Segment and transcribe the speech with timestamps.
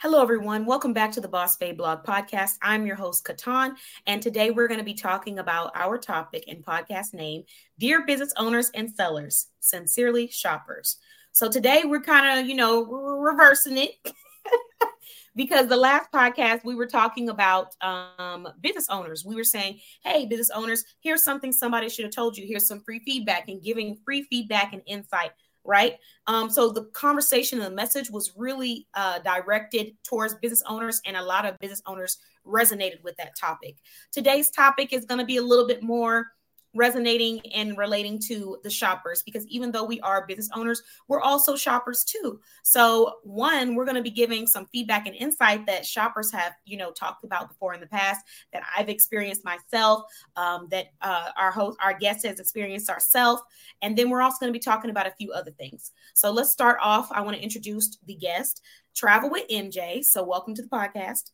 [0.00, 0.66] Hello, everyone.
[0.66, 2.58] Welcome back to the Boss Babe Blog Podcast.
[2.60, 6.62] I'm your host, KeTohn, and today we're going to be talking about our topic and
[6.62, 7.44] podcast name
[7.78, 10.98] Dear Business Owners and Sellers, Sincerely Shoppers.
[11.32, 13.92] So today we're kind of, you know, reversing it
[15.34, 19.24] because the last podcast we were talking about um, business owners.
[19.24, 22.46] We were saying, hey, business owners, here's something somebody should have told you.
[22.46, 25.30] Here's some free feedback and giving free feedback and insight
[25.66, 25.96] right?
[26.26, 31.16] Um, so the conversation and the message was really uh, directed towards business owners, and
[31.16, 33.76] a lot of business owners resonated with that topic.
[34.12, 36.28] Today's topic is going to be a little bit more
[36.76, 41.56] resonating and relating to the shoppers because even though we are business owners, we're also
[41.56, 42.40] shoppers too.
[42.62, 46.76] So, one, we're going to be giving some feedback and insight that shoppers have, you
[46.76, 50.02] know, talked about before in the past that I've experienced myself,
[50.36, 53.42] um, that uh, our host, our guest has experienced ourselves,
[53.82, 55.92] and then we're also going to be talking about a few other things.
[56.14, 57.08] So, let's start off.
[57.10, 58.62] I want to introduce the guest,
[58.94, 60.04] Travel with MJ.
[60.04, 61.30] So, welcome to the podcast.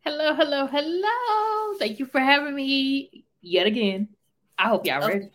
[0.00, 1.78] Hello, hello, hello.
[1.78, 4.08] Thank you for having me yet again.
[4.58, 5.30] I hope y'all ready.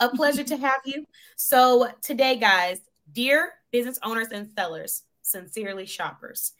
[0.00, 1.06] A pleasure to have you.
[1.36, 6.52] So today, guys, dear business owners and sellers, sincerely shoppers.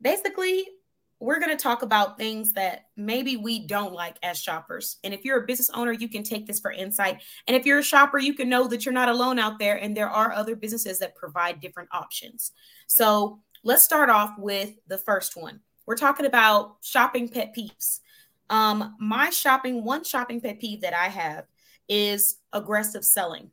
[0.00, 0.66] Basically,
[1.18, 4.98] we're going to talk about things that maybe we don't like as shoppers.
[5.02, 7.22] And if you're a business owner, you can take this for insight.
[7.46, 9.96] And if you're a shopper, you can know that you're not alone out there and
[9.96, 12.52] there are other businesses that provide different options.
[12.86, 15.60] So let's start off with the first one.
[15.86, 18.00] We're talking about shopping pet peeves.
[18.50, 21.44] Um, my shopping, one shopping pet peeve that I have
[21.88, 23.50] is aggressive selling,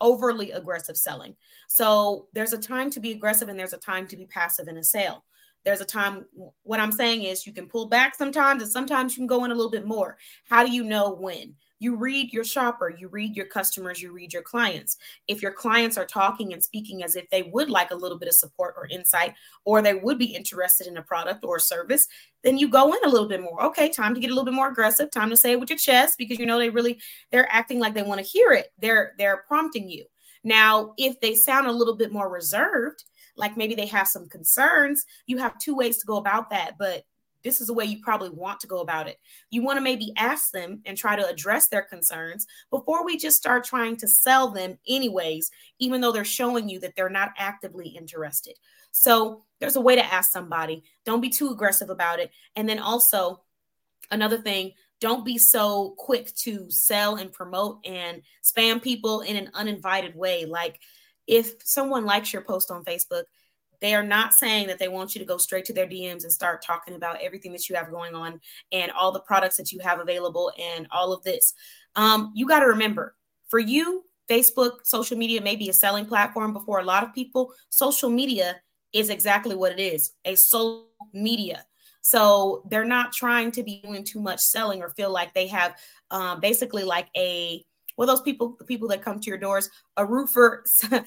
[0.00, 1.36] overly aggressive selling.
[1.68, 4.76] So there's a time to be aggressive and there's a time to be passive in
[4.76, 5.24] a sale.
[5.64, 6.26] There's a time,
[6.64, 9.52] what I'm saying is you can pull back sometimes and sometimes you can go in
[9.52, 10.18] a little bit more.
[10.48, 11.54] How do you know when?
[11.82, 14.96] You read your shopper, you read your customers, you read your clients.
[15.26, 18.28] If your clients are talking and speaking as if they would like a little bit
[18.28, 22.06] of support or insight, or they would be interested in a product or service,
[22.44, 23.62] then you go in a little bit more.
[23.64, 25.78] Okay, time to get a little bit more aggressive, time to say it with your
[25.78, 27.00] chest because you know they really
[27.32, 28.68] they're acting like they want to hear it.
[28.78, 30.04] They're they're prompting you.
[30.44, 33.04] Now, if they sound a little bit more reserved,
[33.36, 36.76] like maybe they have some concerns, you have two ways to go about that.
[36.78, 37.04] But
[37.42, 39.18] this is the way you probably want to go about it.
[39.50, 43.36] You want to maybe ask them and try to address their concerns before we just
[43.36, 47.88] start trying to sell them, anyways, even though they're showing you that they're not actively
[47.88, 48.54] interested.
[48.92, 50.84] So there's a way to ask somebody.
[51.04, 52.30] Don't be too aggressive about it.
[52.56, 53.42] And then also,
[54.10, 59.50] another thing, don't be so quick to sell and promote and spam people in an
[59.54, 60.44] uninvited way.
[60.44, 60.78] Like
[61.26, 63.24] if someone likes your post on Facebook,
[63.82, 66.32] they are not saying that they want you to go straight to their DMs and
[66.32, 69.80] start talking about everything that you have going on and all the products that you
[69.80, 71.52] have available and all of this.
[71.96, 73.16] Um, you got to remember
[73.48, 77.12] for you, Facebook, social media may be a selling platform, but for a lot of
[77.12, 78.60] people, social media
[78.92, 81.66] is exactly what it is a social media.
[82.02, 85.76] So they're not trying to be doing too much selling or feel like they have
[86.10, 87.64] um, basically like a
[87.96, 90.64] well those people the people that come to your doors a roofer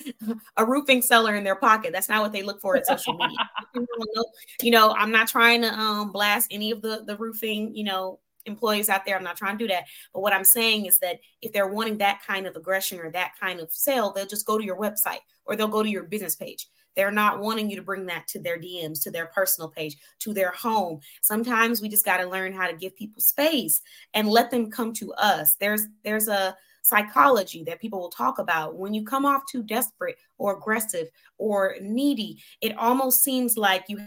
[0.57, 1.91] a roofing seller in their pocket.
[1.93, 3.37] That's not what they look for at social media.
[4.61, 8.19] You know i'm not trying to um, blast any of the the roofing you know
[8.45, 9.17] employees out there.
[9.17, 9.85] I'm not trying to do that.
[10.13, 13.33] But what i'm saying is that if they're wanting that kind of aggression or that
[13.39, 16.35] kind of sale they'll just go to your website or they'll go to your business
[16.35, 16.67] page.
[16.95, 20.33] They're not wanting you to bring that to their DMs, to their personal page, to
[20.33, 21.01] their home.
[21.21, 23.81] Sometimes we just got to learn how to give people space
[24.13, 25.55] and let them come to us.
[25.55, 28.75] There's there's a psychology that people will talk about.
[28.75, 31.09] When you come off too desperate or aggressive
[31.39, 33.99] or needy, it almost seems like you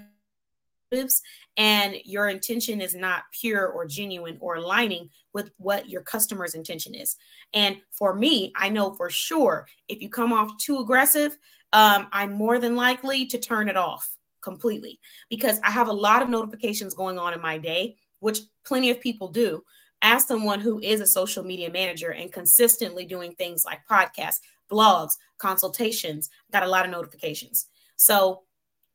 [1.59, 6.95] and your intention is not pure or genuine or aligning with what your customer's intention
[6.95, 7.17] is.
[7.53, 11.37] And for me, I know for sure if you come off too aggressive,
[11.75, 14.09] um, I'm more than likely to turn it off
[14.41, 18.89] completely because I have a lot of notifications going on in my day, which plenty
[18.89, 19.63] of people do
[20.03, 25.13] as someone who is a social media manager and consistently doing things like podcasts, blogs,
[25.39, 27.67] consultations, got a lot of notifications.
[27.97, 28.43] So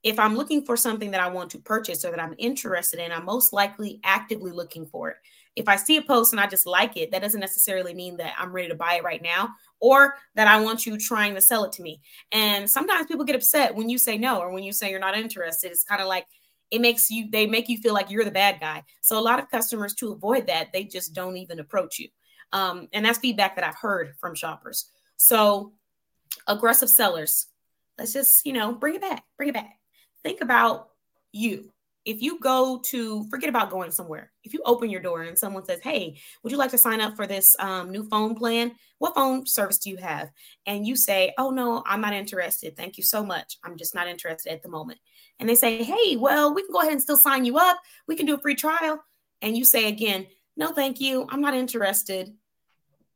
[0.03, 3.12] if I'm looking for something that I want to purchase or that I'm interested in,
[3.12, 5.18] I'm most likely actively looking for it.
[5.56, 8.33] If I see a post and I just like it, that doesn't necessarily mean that
[8.38, 9.50] I'm ready to buy it right now
[9.80, 12.01] or that I want you trying to sell it to me.
[12.31, 15.18] And sometimes people get upset when you say no or when you say you're not
[15.18, 15.72] interested.
[15.72, 16.25] It's kind of like,
[16.74, 18.84] it makes you they make you feel like you're the bad guy.
[19.02, 22.10] So a lot of customers to avoid that they just don't even approach you.
[22.52, 24.90] Um, and that's feedback that i've heard from shoppers.
[25.16, 25.74] So
[26.48, 27.48] aggressive sellers
[27.98, 29.78] let's just you know bring it back bring it back.
[30.24, 30.90] Think about
[31.31, 31.72] you.
[32.06, 34.31] If you go to forget about going somewhere.
[34.44, 37.16] If you open your door and someone says hey would you like to sign up
[37.16, 38.72] for this um, new phone plan?
[38.98, 40.31] What phone service do you have?
[40.66, 42.76] And you say oh no i'm not interested.
[42.76, 43.60] Thank you so much.
[43.64, 44.98] I'm just not interested at the moment
[45.39, 47.77] and they say hey well we can go ahead and still sign you up.
[48.07, 49.03] We can do a free trial.
[49.41, 51.25] And you say again no thank you.
[51.30, 52.33] I'm not interested.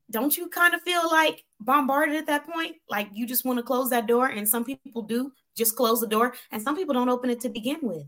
[0.09, 2.77] Don't you kind of feel like bombarded at that point?
[2.89, 6.07] Like you just want to close that door and some people do just close the
[6.07, 8.05] door and some people don't open it to begin with.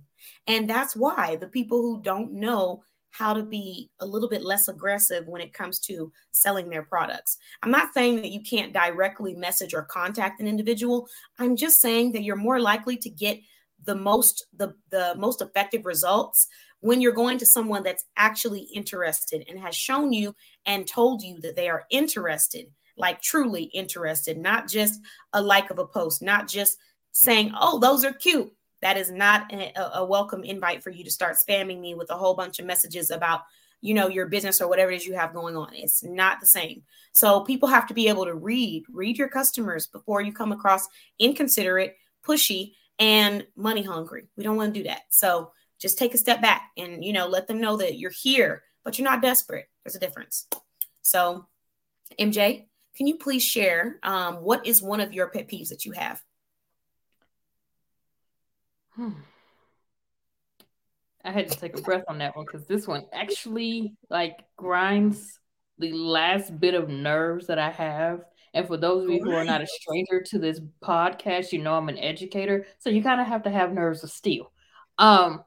[0.47, 4.67] And that's why the people who don't know how to be a little bit less
[4.67, 7.37] aggressive when it comes to selling their products.
[7.63, 11.07] I'm not saying that you can't directly message or contact an individual.
[11.39, 13.39] I'm just saying that you're more likely to get
[13.85, 16.47] the most the the most effective results
[16.81, 20.33] when you're going to someone that's actually interested and has shown you
[20.65, 25.01] and told you that they are interested, like truly interested, not just
[25.33, 26.77] a like of a post, not just
[27.11, 31.11] saying, "Oh, those are cute." that is not a, a, welcome invite for you to
[31.11, 33.41] start spamming me with a whole bunch of messages about
[33.81, 36.47] you know your business or whatever it is you have going on it's not the
[36.47, 36.83] same
[37.13, 40.87] so people have to be able to read read your customers before you come across
[41.17, 41.95] inconsiderate
[42.25, 44.27] pushy and money hungry.
[44.35, 45.01] We don't want to do that.
[45.09, 48.63] So just take a step back and you know let them know that you're here
[48.83, 49.65] but you're not desperate.
[49.83, 50.47] There's a difference.
[51.01, 51.45] So
[52.19, 52.65] mj
[52.95, 56.21] can you please share um, what is one of your pet peeves that you have?
[58.91, 59.11] Hmm.
[61.23, 65.39] I had to take a breath on that one because this one actually like grinds
[65.77, 68.21] the last bit of nerves that I have.
[68.53, 71.75] And for those of you who are not a stranger to this podcast, you know
[71.75, 74.51] I'm an educator, so you kind of have to have nerves of steel.
[74.97, 75.43] Um,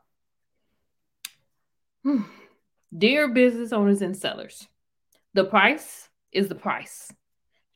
[2.96, 4.66] dear business owners and sellers,
[5.34, 7.12] the price is the price.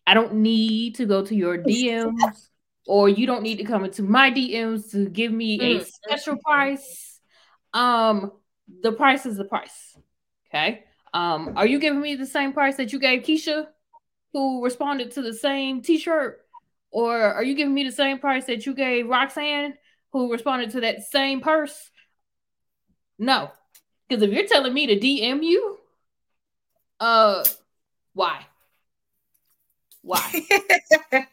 [0.07, 2.49] I don't need to go to your DMs
[2.87, 7.21] or you don't need to come into my DMs to give me a special price.
[7.75, 8.33] Um,
[8.83, 9.97] the price is the price.
[10.49, 10.85] Okay.
[11.13, 13.67] Um, are you giving me the same price that you gave Keisha,
[14.37, 16.43] who responded to the same T-shirt,
[16.91, 19.73] or are you giving me the same price that you gave Roxanne,
[20.13, 21.91] who responded to that same purse?
[23.19, 23.51] No,
[24.07, 25.79] because if you're telling me to DM you,
[27.01, 27.47] uh,
[28.13, 28.45] why?
[30.03, 30.43] Why?
[31.13, 31.25] I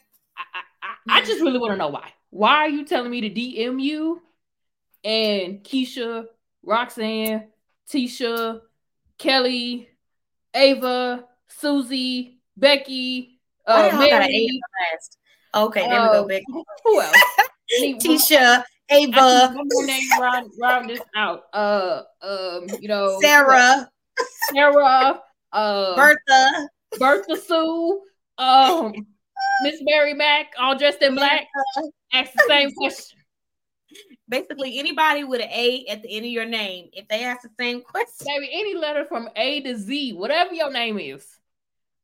[1.09, 2.09] I just really want to know why.
[2.29, 4.21] Why are you telling me to DM you
[5.03, 6.27] and Keisha,
[6.65, 7.49] Roxanne,
[7.91, 8.61] Tisha,
[9.17, 9.89] Kelly,
[10.53, 14.59] Ava, Susie, Becky, uh, Mary.
[15.55, 16.45] Okay, there uh, we go, uh, Becky.
[16.83, 17.17] Who else?
[17.99, 19.53] Tisha, Ava.
[19.55, 21.43] One more name round, round this out.
[21.53, 23.89] Uh, um, you know, Sarah,
[24.51, 25.21] Sarah,
[25.51, 26.69] uh, Bertha,
[26.99, 28.01] Bertha Sue,
[28.37, 28.93] um,
[29.61, 31.47] Miss Mary Mac, all dressed in black,
[32.11, 33.19] ask the same question.
[34.27, 37.49] Basically, anybody with an A at the end of your name, if they ask the
[37.59, 41.25] same question, maybe any letter from A to Z, whatever your name is.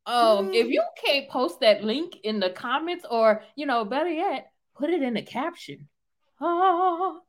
[0.06, 0.56] Um, mm.
[0.56, 4.90] if you can't post that link in the comments, or you know, better yet, put
[4.90, 5.88] it in the caption.
[6.42, 7.20] Ah.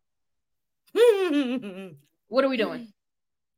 [2.28, 2.92] what are we doing?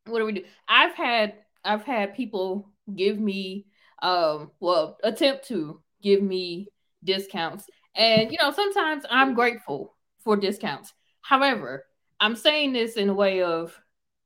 [0.07, 0.45] What do we do?
[0.69, 3.67] I've had I've had people give me
[4.03, 6.69] um well attempt to give me
[7.05, 7.67] discounts.
[7.95, 9.95] And you know, sometimes I'm grateful
[10.25, 10.93] for discounts.
[11.21, 11.85] However,
[12.21, 13.79] I'm saying this in a way of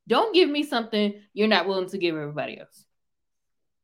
[0.07, 2.86] don't give me something you're not willing to give everybody else.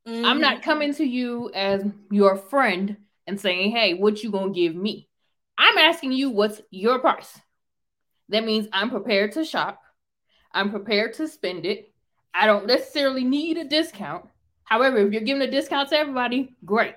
[0.06, 0.24] Mm-hmm.
[0.24, 0.64] I'm not mm-hmm.
[0.64, 2.96] coming to you as your friend
[3.26, 5.08] and saying, "Hey, what you to give me?"
[5.56, 7.38] I'm asking you what's your price.
[8.28, 9.80] That means I'm prepared to shop.
[10.52, 11.92] I'm prepared to spend it.
[12.32, 14.26] I don't necessarily need a discount.
[14.64, 16.96] However, if you're giving a discount to everybody, great.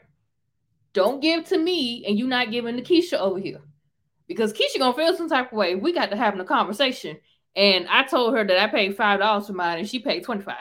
[0.94, 3.62] Don't give to me and you not giving to Keisha over here.
[4.28, 5.76] Because Keisha gonna feel some type of way.
[5.76, 7.18] We got to having a conversation.
[7.56, 10.56] And I told her that I paid five dollars for mine and she paid 25.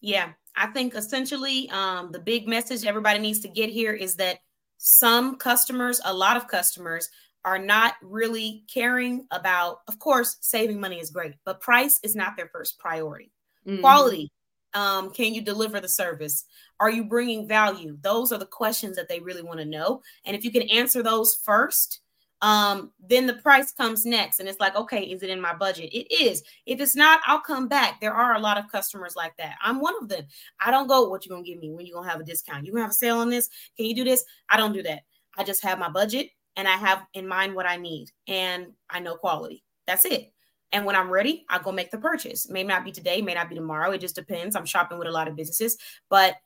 [0.00, 4.38] Yeah, I think essentially um, the big message everybody needs to get here is that
[4.78, 7.08] some customers, a lot of customers,
[7.44, 12.36] are not really caring about, of course, saving money is great, but price is not
[12.36, 13.30] their first priority.
[13.66, 13.80] Mm-hmm.
[13.80, 14.30] Quality
[14.74, 16.44] um, can you deliver the service?
[16.78, 17.96] Are you bringing value?
[18.00, 20.02] Those are the questions that they really want to know.
[20.24, 22.00] And if you can answer those first,
[22.42, 24.40] um, then the price comes next.
[24.40, 25.92] And it's like, okay, is it in my budget?
[25.92, 26.42] It is.
[26.66, 28.00] If it's not, I'll come back.
[28.00, 29.56] There are a lot of customers like that.
[29.62, 30.24] I'm one of them.
[30.64, 32.64] I don't go, what you gonna give me when you gonna have a discount?
[32.64, 33.48] You gonna have a sale on this?
[33.76, 34.24] Can you do this?
[34.48, 35.02] I don't do that.
[35.36, 39.00] I just have my budget and I have in mind what I need and I
[39.00, 39.64] know quality.
[39.86, 40.32] That's it.
[40.72, 42.48] And when I'm ready, I'll go make the purchase.
[42.48, 43.90] May not be today, may not be tomorrow.
[43.90, 44.54] It just depends.
[44.54, 45.76] I'm shopping with a lot of businesses,
[46.08, 46.36] but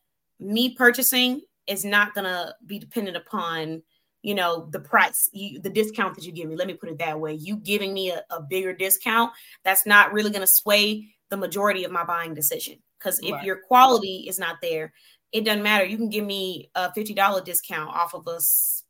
[0.41, 3.83] me purchasing is not to be dependent upon,
[4.25, 6.57] you know the price you, the discount that you give me.
[6.57, 7.35] Let me put it that way.
[7.35, 9.33] You giving me a, a bigger discount
[9.65, 12.79] that's not really going to sway the majority of my buying decision.
[12.99, 13.45] Because if right.
[13.45, 14.93] your quality is not there
[15.33, 15.85] it doesn't matter.
[15.85, 18.39] You can give me a $50 discount off of a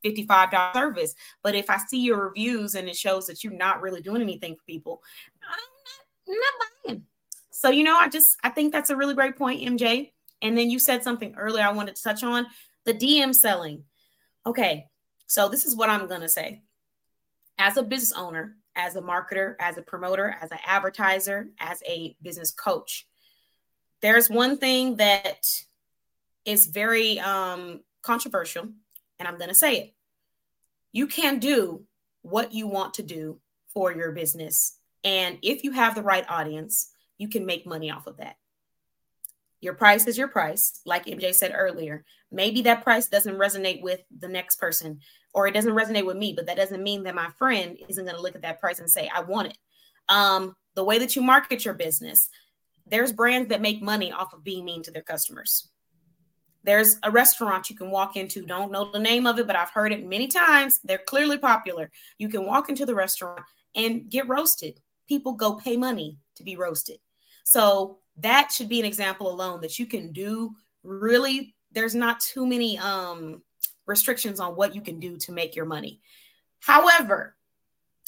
[0.05, 4.01] $55 service but if i see your reviews and it shows that you're not really
[4.01, 5.01] doing anything for people
[5.43, 5.57] i'm
[6.29, 7.03] not, I'm not buying.
[7.49, 10.11] So you know i just i think that's a really great point mj
[10.43, 12.45] and then you said something earlier i wanted to touch on
[12.85, 13.83] the dm selling.
[14.45, 14.85] Okay
[15.27, 16.61] so this is what I'm going to say.
[17.57, 22.15] As a business owner, as a marketer, as a promoter, as an advertiser, as a
[22.21, 23.07] business coach,
[24.01, 25.47] there's one thing that
[26.43, 28.67] is very um, controversial,
[29.19, 29.93] and I'm going to say it.
[30.91, 31.83] You can do
[32.21, 33.39] what you want to do
[33.73, 34.77] for your business.
[35.03, 38.37] And if you have the right audience, you can make money off of that.
[39.61, 42.03] Your price is your price, like MJ said earlier.
[42.31, 44.99] Maybe that price doesn't resonate with the next person
[45.35, 48.15] or it doesn't resonate with me, but that doesn't mean that my friend isn't going
[48.15, 49.57] to look at that price and say, I want it.
[50.07, 52.29] Um, the way that you market your business,
[52.87, 55.67] there's brands that make money off of being mean to their customers.
[56.63, 59.69] There's a restaurant you can walk into, don't know the name of it, but I've
[59.71, 60.79] heard it many times.
[60.85, 61.91] They're clearly popular.
[62.17, 63.43] You can walk into the restaurant
[63.75, 64.79] and get roasted.
[65.07, 66.99] People go pay money to be roasted.
[67.43, 72.45] So that should be an example alone that you can do really there's not too
[72.45, 73.41] many um
[73.85, 76.01] restrictions on what you can do to make your money.
[76.59, 77.35] However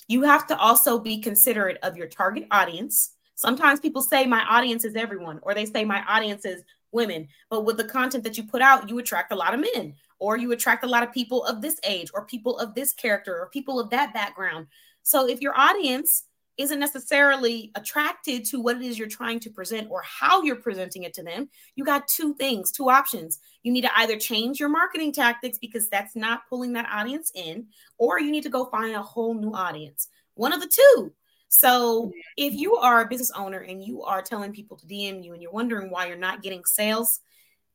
[0.08, 3.12] you have to also be considerate of your target audience.
[3.36, 7.28] Sometimes people say my audience is everyone or they say my audience is women.
[7.50, 10.38] But with the content that you put out you attract a lot of men or
[10.38, 13.50] you attract a lot of people of this age or people of this character or
[13.50, 14.68] people of that background.
[15.04, 16.24] So if your audience
[16.58, 21.04] isn't necessarily attracted to what it is you're trying to present or how you're presenting
[21.04, 23.40] it to them, you got two things, two options.
[23.64, 27.68] You need to either change your marketing tactics because that's not pulling that audience in,
[27.98, 30.08] or you need to go find a whole new audience.
[30.34, 31.14] One of the two.
[31.50, 35.34] So if you are a business owner and you are telling people to DM you
[35.34, 37.22] and you're wondering why you're not getting sales,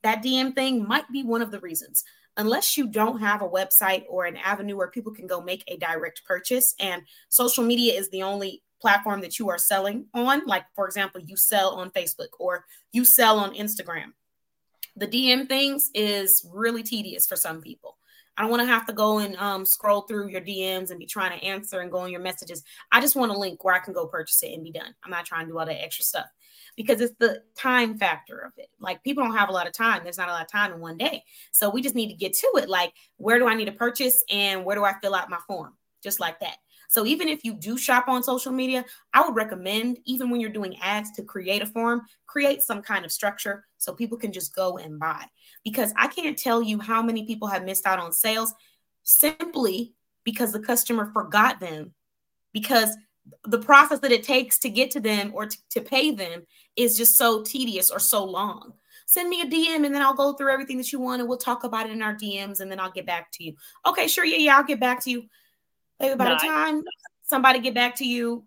[0.02, 2.04] that DM thing might be one of the reasons
[2.36, 5.76] unless you don't have a website or an avenue where people can go make a
[5.76, 10.44] direct purchase and social media is the only platform that you are selling on.
[10.46, 14.12] Like, for example, you sell on Facebook or you sell on Instagram.
[14.96, 17.96] The DM things is really tedious for some people.
[18.36, 21.06] I don't want to have to go and um, scroll through your DMs and be
[21.06, 22.64] trying to answer and go on your messages.
[22.90, 24.94] I just want a link where I can go purchase it and be done.
[25.04, 26.26] I'm not trying to do all that extra stuff
[26.82, 28.68] because it's the time factor of it.
[28.80, 30.02] Like people don't have a lot of time.
[30.02, 31.22] There's not a lot of time in one day.
[31.52, 32.68] So we just need to get to it.
[32.68, 35.74] Like, where do I need to purchase and where do I fill out my form?
[36.02, 36.56] Just like that.
[36.88, 38.84] So even if you do shop on social media,
[39.14, 43.04] I would recommend, even when you're doing ads, to create a form, create some kind
[43.04, 45.24] of structure so people can just go and buy.
[45.64, 48.52] Because I can't tell you how many people have missed out on sales
[49.04, 51.94] simply because the customer forgot them.
[52.52, 52.94] Because
[53.44, 56.42] the process that it takes to get to them or to, to pay them
[56.76, 58.72] is just so tedious or so long
[59.12, 61.36] send me a DM and then I'll go through everything that you want and we'll
[61.36, 63.54] talk about it in our DMs and then I'll get back to you.
[63.84, 64.24] Okay, sure.
[64.24, 65.24] Yeah, yeah, I'll get back to you.
[66.00, 66.82] Maybe by the time
[67.22, 68.44] somebody get back to you,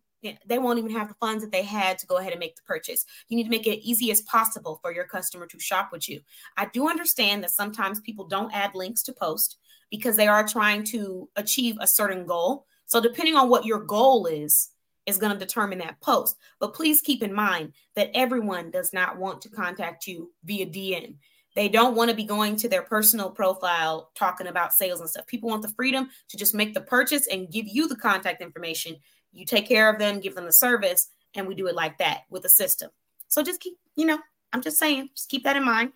[0.47, 2.63] they won't even have the funds that they had to go ahead and make the
[2.63, 3.05] purchase.
[3.29, 6.21] You need to make it easy as possible for your customer to shop with you.
[6.57, 9.57] I do understand that sometimes people don't add links to post
[9.91, 12.65] because they are trying to achieve a certain goal.
[12.87, 14.69] So depending on what your goal is,
[15.05, 16.37] is going to determine that post.
[16.59, 21.15] But please keep in mind that everyone does not want to contact you via DM.
[21.55, 25.25] They don't want to be going to their personal profile talking about sales and stuff.
[25.25, 28.97] People want the freedom to just make the purchase and give you the contact information.
[29.31, 32.23] You take care of them, give them the service, and we do it like that
[32.29, 32.89] with a system.
[33.29, 34.19] So just keep, you know,
[34.51, 35.93] I'm just saying, just keep that in mind.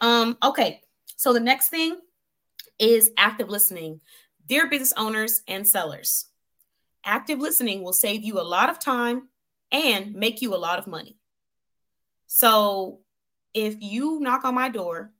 [0.00, 0.80] Um, okay.
[1.16, 1.98] So the next thing
[2.78, 4.00] is active listening.
[4.46, 6.26] Dear business owners and sellers,
[7.04, 9.28] active listening will save you a lot of time
[9.72, 11.16] and make you a lot of money.
[12.26, 13.00] So
[13.54, 15.12] if you knock on my door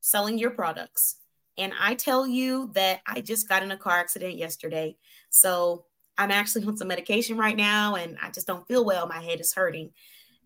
[0.00, 1.16] selling your products
[1.58, 4.96] and I tell you that I just got in a car accident yesterday,
[5.30, 5.86] so
[6.18, 9.40] I'm actually on some medication right now and I just don't feel well, my head
[9.40, 9.90] is hurting,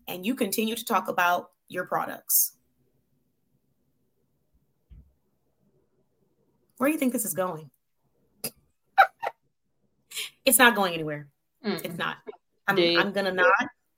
[0.07, 2.53] and you continue to talk about your products.
[6.77, 7.69] Where do you think this is going?
[10.45, 11.27] It's not going anywhere.
[11.65, 11.83] Mm.
[11.83, 12.17] It's not.
[12.67, 13.51] I'm, I'm gonna not.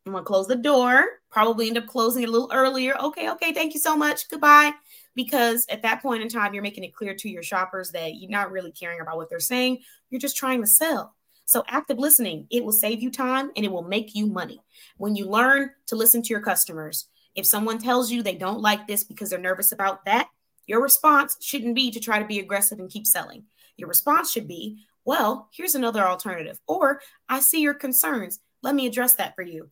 [0.06, 2.96] I'm gonna close the door, probably end up closing it a little earlier.
[3.00, 4.30] Okay, okay, thank you so much.
[4.30, 4.72] Goodbye.
[5.16, 8.32] Because at that point in time, you're making it clear to your shoppers that you're
[8.32, 9.80] not really caring about what they're saying.
[10.10, 11.14] You're just trying to sell.
[11.46, 14.62] So, active listening, it will save you time and it will make you money.
[14.98, 18.88] When you learn to listen to your customers, if someone tells you they don't like
[18.88, 20.30] this because they're nervous about that,
[20.66, 23.44] your response shouldn't be to try to be aggressive and keep selling.
[23.76, 26.60] Your response should be, well, here's another alternative.
[26.68, 28.40] Or I see your concerns.
[28.62, 29.70] Let me address that for you.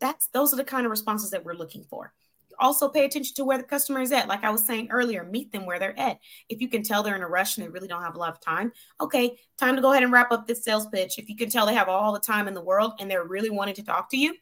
[0.00, 2.12] That's those are the kind of responses that we're looking for.
[2.58, 4.28] Also pay attention to where the customer is at.
[4.28, 6.18] Like I was saying earlier, meet them where they're at.
[6.48, 8.32] If you can tell they're in a rush and they really don't have a lot
[8.32, 11.18] of time, okay, time to go ahead and wrap up this sales pitch.
[11.18, 13.50] If you can tell they have all the time in the world and they're really
[13.50, 14.34] wanting to talk to you,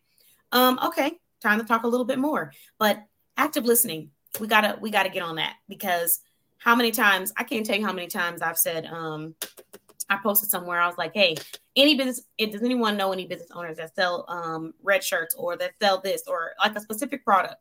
[0.51, 2.53] um, okay, time to talk a little bit more.
[2.79, 3.03] But
[3.37, 6.21] active listening, we gotta we gotta get on that because
[6.59, 9.35] how many times I can't tell you how many times I've said, um,
[10.09, 10.81] I posted somewhere.
[10.81, 11.37] I was like, "Hey,
[11.77, 12.23] any business?
[12.39, 16.01] It, does anyone know any business owners that sell um, red shirts or that sell
[16.01, 17.57] this or like a specific product?"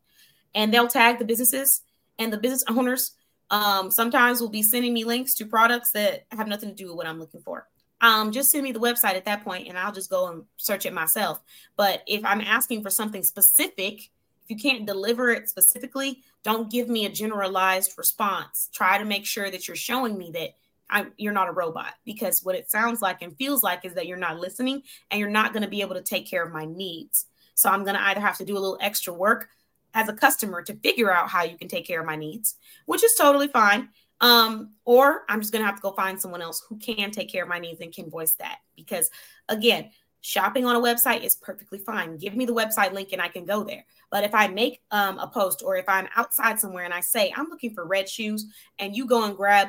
[0.54, 1.82] And they'll tag the businesses
[2.18, 3.12] and the business owners.
[3.50, 6.96] Um, sometimes will be sending me links to products that have nothing to do with
[6.96, 7.68] what I'm looking for.
[8.00, 10.86] Um, just send me the website at that point, and I'll just go and search
[10.86, 11.40] it myself.
[11.76, 14.10] But if I'm asking for something specific,
[14.42, 18.68] if you can't deliver it specifically, don't give me a generalized response.
[18.72, 20.56] Try to make sure that you're showing me that
[20.92, 24.06] I, you're not a robot because what it sounds like and feels like is that
[24.06, 26.66] you're not listening and you're not going to be able to take care of my
[26.66, 27.26] needs.
[27.54, 29.48] So I'm going to either have to do a little extra work
[29.94, 32.56] as a customer to figure out how you can take care of my needs,
[32.86, 33.88] which is totally fine.
[34.20, 37.30] Um, or I'm just going to have to go find someone else who can take
[37.30, 38.58] care of my needs and can voice that.
[38.76, 39.10] Because
[39.48, 42.16] again, shopping on a website is perfectly fine.
[42.16, 43.84] Give me the website link and I can go there.
[44.10, 47.32] But if I make um, a post or if I'm outside somewhere and I say,
[47.36, 48.46] I'm looking for red shoes,
[48.78, 49.68] and you go and grab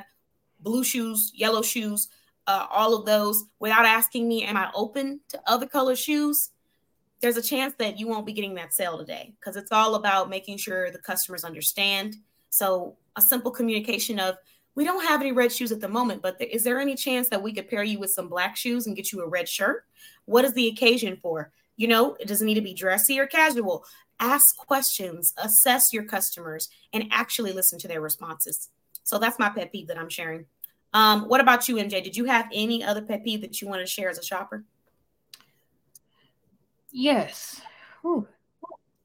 [0.63, 2.09] blue shoes, yellow shoes,
[2.47, 6.49] uh, all of those without asking me, am I open to other color shoes?
[7.21, 10.29] There's a chance that you won't be getting that sale today because it's all about
[10.29, 12.17] making sure the customers understand.
[12.49, 14.35] So, a simple communication of,
[14.75, 17.29] we don't have any red shoes at the moment, but th- is there any chance
[17.29, 19.85] that we could pair you with some black shoes and get you a red shirt?
[20.25, 21.51] What is the occasion for?
[21.77, 23.85] You know, it doesn't need to be dressy or casual.
[24.19, 28.69] Ask questions, assess your customers, and actually listen to their responses.
[29.03, 30.45] So that's my pet peeve that I'm sharing.
[30.93, 32.03] Um, what about you, MJ?
[32.03, 34.63] Did you have any other pet peeve that you want to share as a shopper?
[36.91, 37.61] Yes.
[38.05, 38.27] Ooh.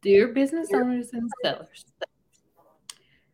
[0.03, 1.85] Dear business owners and sellers,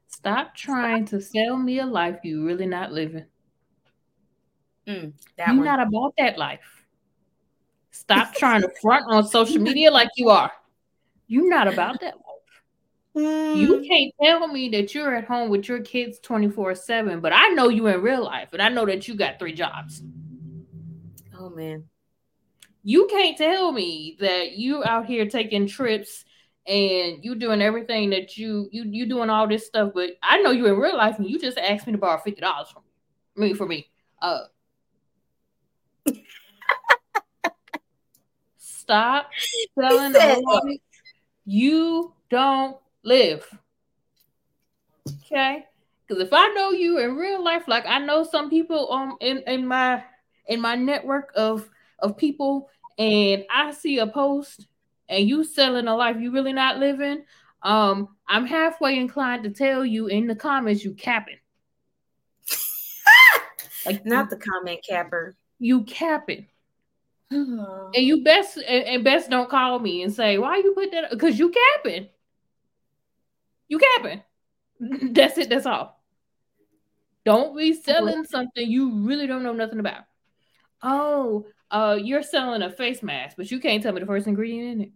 [0.06, 3.26] stop trying to sell me a life you're really not living.
[4.87, 5.64] Mm, You're one.
[5.64, 6.84] not about that life.
[7.90, 10.50] Stop trying to front on social media like you are.
[11.26, 12.14] You're not about that
[13.16, 13.56] Mm.
[13.56, 17.48] You can't tell me that you're at home with your kids 24 7, but I
[17.50, 20.02] know you in real life and I know that you got three jobs.
[21.38, 21.84] Oh, man.
[22.82, 26.24] You can't tell me that you out here taking trips
[26.66, 30.50] and you doing everything that you you you doing all this stuff, but I know
[30.50, 32.82] you in real life and you just asked me to borrow fifty dollars from
[33.36, 33.90] me for me.
[34.20, 34.44] Uh
[38.56, 39.30] stop
[39.78, 40.78] selling
[41.46, 43.47] you don't live.
[45.25, 45.64] Okay.
[46.06, 49.43] Because if I know you in real life, like I know some people um in,
[49.47, 50.02] in my
[50.47, 54.67] in my network of of people, and I see a post
[55.08, 57.25] and you selling a life you really not living,
[57.62, 61.38] um, I'm halfway inclined to tell you in the comments you capping.
[63.86, 65.34] like not the comment capper.
[65.58, 66.47] You capping.
[67.30, 71.10] and you best and, and best don't call me and say why you put that
[71.10, 72.08] because you capping.
[73.68, 74.22] You capping.
[74.80, 75.48] That's it.
[75.48, 76.00] That's all.
[77.24, 80.02] Don't be selling something you really don't know nothing about.
[80.82, 84.72] Oh, uh, you're selling a face mask, but you can't tell me the first ingredient
[84.72, 84.92] in it.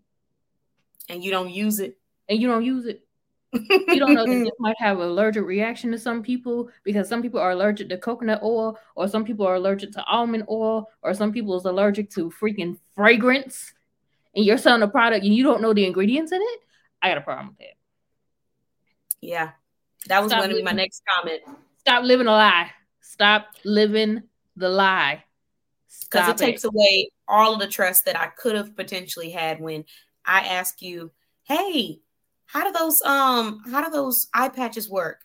[1.08, 1.98] And you don't use it.
[2.28, 3.02] And you don't use it.
[3.52, 7.22] you don't know that this might have an allergic reaction to some people because some
[7.22, 11.14] people are allergic to coconut oil, or some people are allergic to almond oil, or
[11.14, 13.72] some people is allergic to freaking fragrance.
[14.36, 16.60] And you're selling a product and you don't know the ingredients in it.
[17.00, 17.77] I got a problem with that.
[19.20, 19.50] Yeah.
[20.06, 21.42] That was going to be my next comment.
[21.80, 22.70] Stop living a lie.
[23.00, 24.22] Stop living
[24.56, 25.24] the lie.
[26.10, 29.60] Because it, it takes away all of the trust that I could have potentially had
[29.60, 29.84] when
[30.24, 31.10] I ask you,
[31.44, 32.00] hey,
[32.46, 35.20] how do those um how do those eye patches work?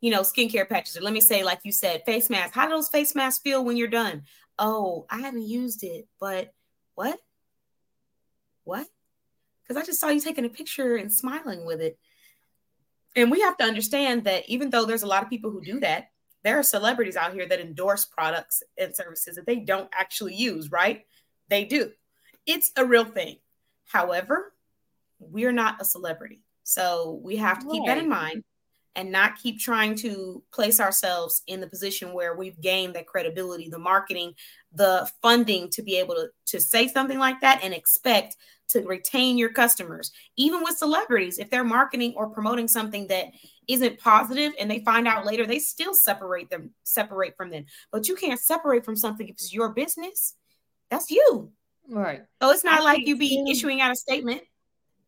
[0.00, 0.96] You know, skincare patches.
[0.96, 2.54] Or let me say, like you said, face masks.
[2.54, 4.24] How do those face masks feel when you're done?
[4.58, 6.52] Oh, I haven't used it, but
[6.94, 7.18] what?
[8.64, 8.86] What?
[9.62, 11.98] Because I just saw you taking a picture and smiling with it.
[13.16, 15.80] And we have to understand that even though there's a lot of people who do
[15.80, 16.10] that,
[16.44, 20.70] there are celebrities out here that endorse products and services that they don't actually use,
[20.70, 21.04] right?
[21.48, 21.90] They do.
[22.44, 23.38] It's a real thing.
[23.86, 24.52] However,
[25.18, 26.42] we're not a celebrity.
[26.62, 28.44] So we have to keep that in mind
[28.94, 33.68] and not keep trying to place ourselves in the position where we've gained that credibility,
[33.68, 34.34] the marketing,
[34.72, 38.36] the funding to be able to, to say something like that and expect
[38.68, 40.12] to retain your customers.
[40.36, 43.26] Even with celebrities, if they're marketing or promoting something that
[43.68, 47.64] isn't positive and they find out later, they still separate them, separate from them.
[47.90, 50.34] But you can't separate from something if it's your business.
[50.90, 51.52] That's you.
[51.88, 52.22] Right.
[52.42, 54.42] So it's not I like you be issuing out a statement,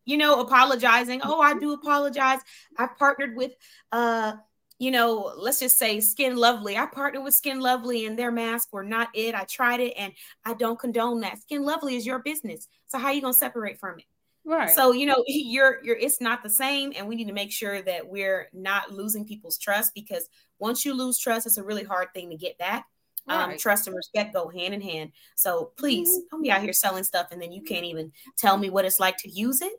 [0.05, 1.21] you know, apologizing.
[1.25, 2.41] Oh, I do apologize.
[2.77, 3.53] I've partnered with
[3.93, 4.35] uh
[4.79, 6.77] you know, let's just say Skin Lovely.
[6.77, 9.35] I partnered with Skin Lovely and their masks were not it.
[9.35, 10.13] I tried it and
[10.45, 11.41] I don't condone that.
[11.41, 12.69] Skin Lovely is your business.
[12.87, 14.05] So how are you going to separate from it?
[14.45, 14.71] Right.
[14.71, 17.83] So, you know, you're you're it's not the same and we need to make sure
[17.83, 20.29] that we're not losing people's trust because
[20.61, 22.87] once you lose trust, it's a really hard thing to get back.
[23.27, 23.53] Um, right.
[23.53, 25.11] Um, trust and respect go hand in hand.
[25.35, 26.27] So please mm-hmm.
[26.31, 29.01] don't be out here selling stuff and then you can't even tell me what it's
[29.01, 29.73] like to use it.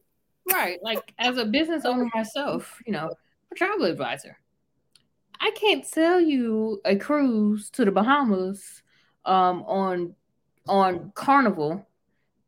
[0.51, 0.77] Right.
[0.83, 3.09] Like as a business owner myself, you know,
[3.51, 4.37] a travel advisor.
[5.39, 8.83] I can't sell you a cruise to the Bahamas
[9.25, 10.15] um, on
[10.67, 11.87] on Carnival,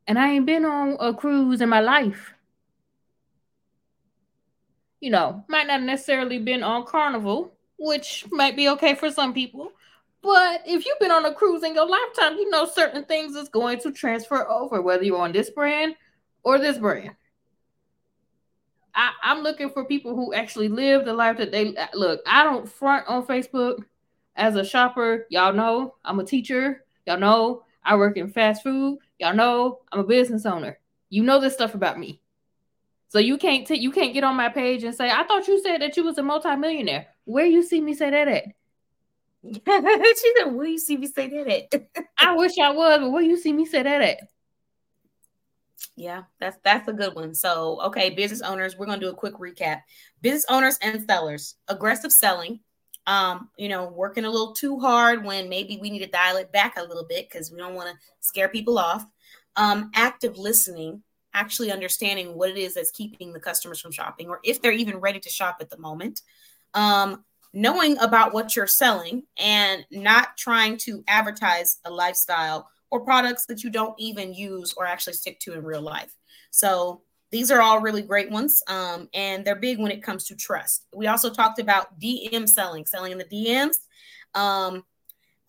[0.08, 2.34] and I ain't been on a cruise in my life.
[5.00, 9.72] You know, might not necessarily been on Carnival, which might be okay for some people.
[10.22, 13.50] But if you've been on a cruise in your lifetime, you know certain things is
[13.50, 15.96] going to transfer over, whether you're on this brand
[16.44, 17.16] or this brand.
[18.96, 22.22] I, I'm looking for people who actually live the life that they uh, look.
[22.26, 23.84] I don't front on Facebook
[24.36, 25.28] as a shopper.
[25.30, 26.86] Y'all know I'm a teacher.
[27.06, 29.00] Y'all know I work in fast food.
[29.20, 30.80] Y'all know I'm a business owner.
[31.10, 32.22] You know this stuff about me.
[33.10, 35.62] So you can't t- you can't get on my page and say, I thought you
[35.62, 37.08] said that you was a multimillionaire.
[37.26, 38.46] Where you see me say that at?
[39.44, 42.06] she said, Where you see me say that at?
[42.18, 44.20] I wish I was, but where you see me say that at?
[45.96, 47.34] Yeah, that's that's a good one.
[47.34, 49.82] So, okay, business owners, we're going to do a quick recap.
[50.22, 52.60] Business owners and sellers, aggressive selling,
[53.08, 56.52] um, you know, working a little too hard when maybe we need to dial it
[56.52, 59.06] back a little bit because we don't want to scare people off.
[59.56, 64.40] Um, active listening, actually understanding what it is that's keeping the customers from shopping or
[64.44, 66.22] if they're even ready to shop at the moment.
[66.74, 73.46] Um, knowing about what you're selling and not trying to advertise a lifestyle or products
[73.48, 76.16] that you don't even use or actually stick to in real life.
[76.52, 77.02] So
[77.32, 78.62] these are all really great ones.
[78.68, 80.86] Um, and they're big when it comes to trust.
[80.94, 83.78] We also talked about DM selling, selling in the DMs.
[84.36, 84.84] Um,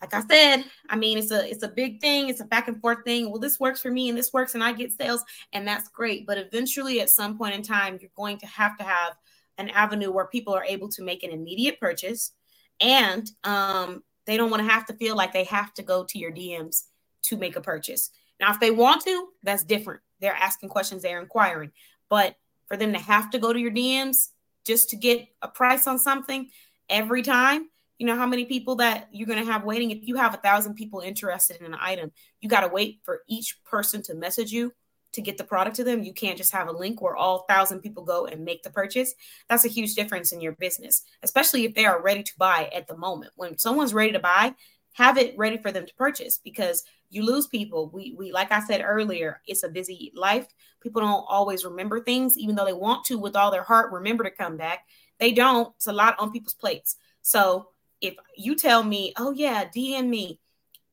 [0.01, 2.29] like I said, I mean, it's a it's a big thing.
[2.29, 3.31] It's a back and forth thing.
[3.31, 6.27] Well, this works for me and this works and I get sales and that's great.
[6.27, 9.15] But eventually at some point in time, you're going to have to have
[9.59, 12.33] an avenue where people are able to make an immediate purchase
[12.81, 16.19] and um, they don't want to have to feel like they have to go to
[16.19, 16.85] your DMs
[17.23, 18.11] to make a purchase.
[18.41, 20.01] Now, if they want to, that's different.
[20.21, 21.73] They're asking questions, they're inquiring.
[22.09, 24.29] But for them to have to go to your DMs
[24.65, 26.51] just to get a price on something
[26.89, 29.91] every time, you know how many people that you're going to have waiting?
[29.93, 33.21] If you have a thousand people interested in an item, you got to wait for
[33.29, 34.73] each person to message you
[35.13, 36.03] to get the product to them.
[36.03, 39.15] You can't just have a link where all thousand people go and make the purchase.
[39.49, 42.89] That's a huge difference in your business, especially if they are ready to buy at
[42.89, 43.33] the moment.
[43.37, 44.55] When someone's ready to buy,
[44.93, 47.91] have it ready for them to purchase because you lose people.
[47.93, 50.47] We we like I said earlier, it's a busy life.
[50.83, 54.25] People don't always remember things, even though they want to with all their heart remember
[54.25, 54.87] to come back.
[55.19, 55.73] They don't.
[55.77, 56.97] It's a lot on people's plates.
[57.23, 57.69] So
[58.01, 60.41] if you tell me, oh yeah, DM me,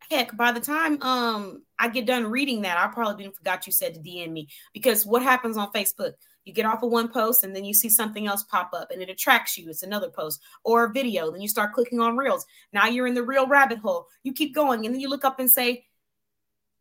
[0.09, 3.73] heck, by the time um I get done reading that, I probably didn't forgot you
[3.73, 6.13] said to DM me because what happens on Facebook?
[6.45, 9.01] You get off of one post and then you see something else pop up and
[9.01, 9.69] it attracts you.
[9.69, 11.31] It's another post or a video.
[11.31, 12.45] Then you start clicking on reels.
[12.73, 14.07] Now you're in the real rabbit hole.
[14.23, 15.85] You keep going and then you look up and say,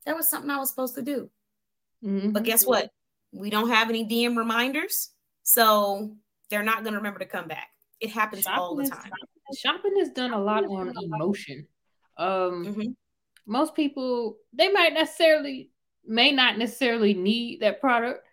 [0.06, 1.30] that was something I was supposed to do.
[2.04, 2.30] Mm-hmm.
[2.30, 2.90] But guess what?
[3.32, 5.10] We don't have any DM reminders.
[5.42, 6.16] So
[6.50, 7.68] they're not going to remember to come back.
[8.00, 9.10] It happens shopping all the time.
[9.50, 11.66] Is, shopping is done a lot on emotion.
[12.16, 12.90] Um, mm-hmm.
[13.46, 15.70] Most people, they might necessarily,
[16.06, 18.27] may not necessarily need that product,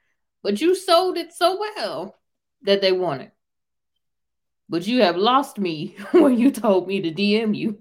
[0.45, 2.15] but you sold it so well
[2.62, 3.31] that they want it.
[4.69, 7.79] But you have lost me when you told me to DM you.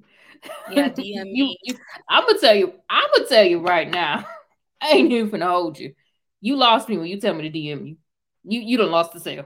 [0.71, 1.59] Yeah, DM me.
[1.63, 1.77] you,
[2.09, 2.73] I'm gonna tell you.
[2.89, 4.27] I'm gonna tell you right now.
[4.81, 5.95] I ain't even gonna hold you.
[6.41, 7.97] You lost me when you tell me to DM you.
[8.45, 9.45] You you don't lost the sale.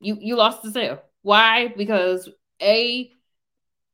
[0.00, 1.02] You you lost the sale.
[1.20, 1.68] Why?
[1.68, 2.26] Because
[2.62, 3.12] a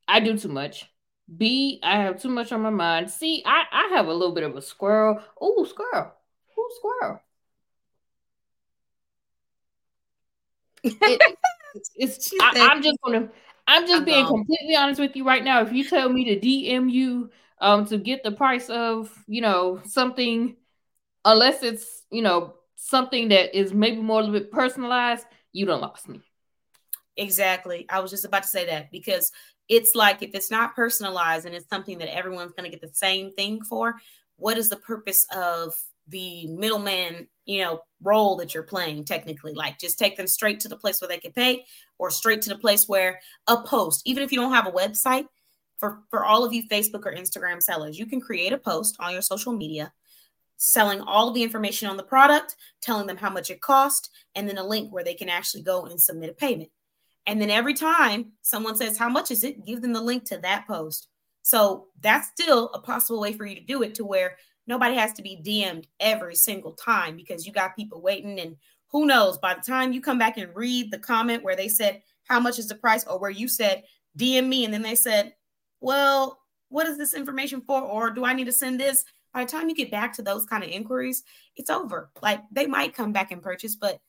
[0.07, 0.89] I do too much.
[1.35, 3.11] B I have too much on my mind.
[3.11, 5.21] C I I have a little bit of a squirrel.
[5.41, 6.13] Oh squirrel.
[6.57, 7.21] Oh squirrel.
[10.83, 11.21] It,
[11.95, 13.29] it's I, am just gonna
[13.67, 14.33] I'm just I'm being gone.
[14.35, 15.61] completely honest with you right now.
[15.61, 19.81] If you tell me to DM you um to get the price of, you know,
[19.85, 20.55] something
[21.25, 25.81] unless it's, you know, something that is maybe more a little bit personalized, you don't
[25.81, 26.21] lost me.
[27.17, 27.85] Exactly.
[27.89, 29.31] I was just about to say that because
[29.67, 32.95] it's like if it's not personalized and it's something that everyone's going to get the
[32.95, 33.95] same thing for,
[34.37, 35.73] what is the purpose of
[36.07, 39.53] the middleman, you know, role that you're playing technically.
[39.53, 41.65] Like just take them straight to the place where they can pay
[41.97, 45.25] or straight to the place where a post, even if you don't have a website,
[45.77, 49.13] for, for all of you Facebook or Instagram sellers, you can create a post on
[49.13, 49.93] your social media
[50.57, 54.57] selling all the information on the product, telling them how much it cost, and then
[54.57, 56.69] a link where they can actually go and submit a payment.
[57.27, 59.65] And then every time someone says, How much is it?
[59.65, 61.07] Give them the link to that post.
[61.43, 64.37] So that's still a possible way for you to do it to where
[64.67, 68.39] nobody has to be DM'd every single time because you got people waiting.
[68.39, 68.57] And
[68.91, 72.01] who knows, by the time you come back and read the comment where they said,
[72.25, 73.05] How much is the price?
[73.05, 73.83] or where you said,
[74.17, 74.65] DM me.
[74.65, 75.33] And then they said,
[75.79, 77.81] Well, what is this information for?
[77.81, 79.05] Or do I need to send this?
[79.33, 81.23] By the time you get back to those kind of inquiries,
[81.55, 82.09] it's over.
[82.21, 83.99] Like they might come back and purchase, but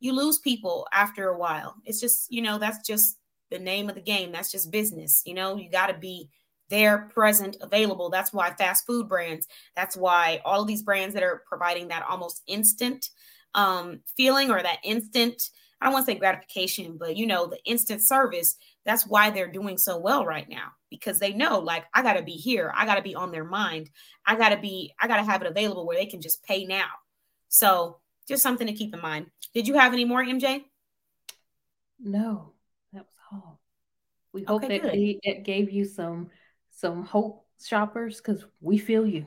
[0.00, 1.76] you lose people after a while.
[1.84, 3.18] It's just, you know, that's just
[3.50, 4.32] the name of the game.
[4.32, 5.22] That's just business.
[5.24, 6.28] You know, you got to be
[6.70, 8.10] there, present, available.
[8.10, 9.46] That's why fast food brands,
[9.76, 13.10] that's why all of these brands that are providing that almost instant
[13.54, 15.50] um, feeling or that instant,
[15.80, 19.50] I don't want to say gratification, but you know, the instant service, that's why they're
[19.50, 22.72] doing so well right now because they know, like, I got to be here.
[22.74, 23.90] I got to be on their mind.
[24.26, 26.64] I got to be, I got to have it available where they can just pay
[26.64, 26.86] now.
[27.48, 29.26] So, just something to keep in mind.
[29.52, 30.64] Did you have any more, MJ?
[32.00, 32.52] No,
[32.92, 33.60] that was all.
[34.32, 36.30] We hope okay, that they, it gave you some
[36.74, 39.26] some hope, shoppers, because we feel you.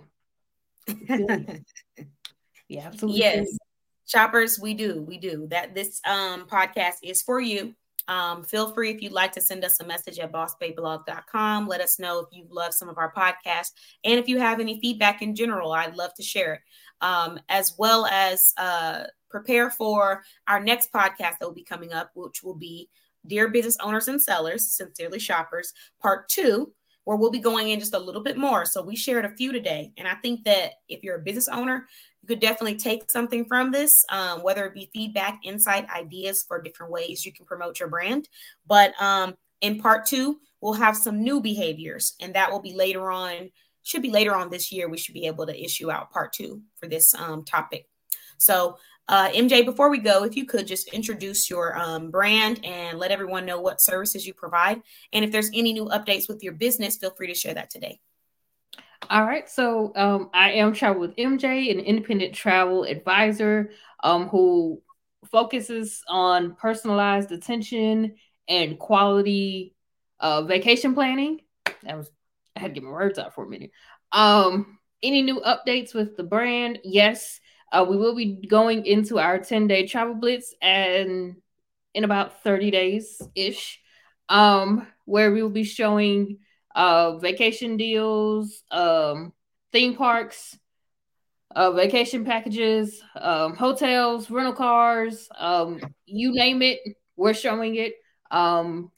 [0.87, 1.59] We feel you.
[2.67, 3.19] yeah, absolutely.
[3.21, 3.57] Yes,
[4.05, 5.47] shoppers, we do, we do.
[5.49, 7.73] That this um podcast is for you.
[8.09, 11.67] Um, feel free if you'd like to send us a message at bossbabeblog.com.
[11.67, 13.71] Let us know if you love some of our podcasts
[14.05, 15.73] and if you have any feedback in general.
[15.73, 16.61] I'd love to share it
[17.01, 22.11] um, as well as uh, prepare for our next podcast that will be coming up,
[22.13, 22.89] which will be
[23.25, 26.71] Dear Business Owners and Sellers, Sincerely Shoppers, Part Two,
[27.07, 28.65] where we'll be going in just a little bit more.
[28.65, 29.93] So we shared a few today.
[29.95, 31.87] And I think that if you're a business owner,
[32.21, 36.61] you could definitely take something from this, um, whether it be feedback, insight, ideas for
[36.61, 38.27] different ways you can promote your brand.
[38.67, 43.09] But um, in part two, we'll have some new behaviors, and that will be later
[43.09, 43.51] on
[43.83, 44.89] should be later on this year.
[44.89, 47.87] We should be able to issue out part two for this um, topic.
[48.37, 52.99] So, uh, MJ, before we go, if you could just introduce your um, brand and
[52.99, 54.81] let everyone know what services you provide.
[55.13, 57.99] And if there's any new updates with your business, feel free to share that today.
[59.09, 59.49] All right.
[59.49, 63.71] So um, I am Travel with MJ, an independent travel advisor
[64.03, 64.81] um, who
[65.31, 68.15] focuses on personalized attention
[68.49, 69.75] and quality
[70.19, 71.41] uh, vacation planning.
[71.83, 72.11] That was
[72.55, 73.71] I had to get my words out for a minute.
[74.11, 76.79] Um, any new updates with the brand?
[76.83, 77.39] Yes,
[77.71, 81.35] uh, we will be going into our 10 day travel blitz and
[81.93, 83.79] in about 30 days ish,
[84.29, 86.37] um, where we will be showing
[86.75, 89.33] uh, vacation deals, um,
[89.71, 90.57] theme parks,
[91.55, 96.79] uh, vacation packages, um, hotels, rental cars, um, you name it,
[97.15, 97.93] we're showing it.
[98.29, 98.91] Um,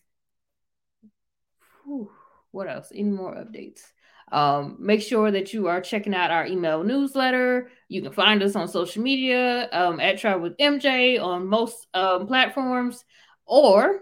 [1.84, 2.12] whew
[2.52, 2.92] what else?
[2.94, 3.82] Any more updates?
[4.32, 7.72] Um, make sure that you are checking out our email newsletter.
[7.88, 12.28] You can find us on social media um, at Travel with MJ on most um,
[12.28, 13.04] platforms
[13.46, 14.02] or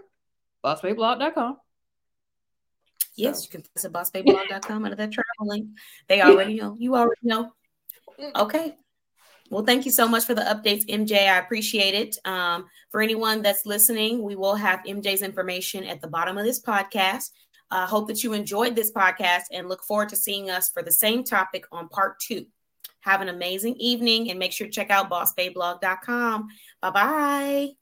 [0.64, 1.56] bossbabeblog.com.
[3.16, 5.68] Yes, you can visit bossbabeblog.com under that travel link.
[6.08, 6.76] They already know.
[6.78, 7.50] You already know.
[8.36, 8.76] Okay.
[9.50, 11.26] Well, thank you so much for the updates, MJ.
[11.26, 12.18] I appreciate it.
[12.24, 16.60] Um, for anyone that's listening, we will have MJ's information at the bottom of this
[16.60, 17.30] podcast.
[17.70, 20.82] I uh, hope that you enjoyed this podcast and look forward to seeing us for
[20.82, 22.46] the same topic on part two.
[23.00, 26.48] Have an amazing evening and make sure to check out bossbabeblog.com.
[26.80, 27.77] Bye bye.